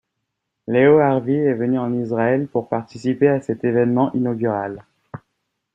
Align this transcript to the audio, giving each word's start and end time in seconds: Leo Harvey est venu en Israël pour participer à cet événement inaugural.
Leo 0.67 0.97
Harvey 0.99 1.35
est 1.37 1.53
venu 1.53 1.77
en 1.77 1.93
Israël 1.93 2.47
pour 2.47 2.69
participer 2.69 3.27
à 3.27 3.39
cet 3.39 3.63
événement 3.63 4.11
inaugural. 4.13 4.83